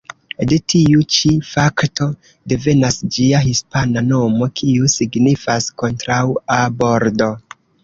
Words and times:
De 0.51 0.55
tiu 0.73 1.03
ĉi 1.15 1.33
fakto 1.49 2.07
devenas 2.53 2.97
ĝia 3.19 3.43
hispana 3.45 4.05
nomo, 4.09 4.49
kiu 4.63 4.91
signifas 4.97 5.71
"kontraŭa 5.85 6.61
bordo". 6.83 7.33